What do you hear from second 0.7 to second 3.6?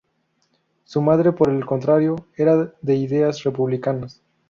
Su madre, por el contrario, era de ideas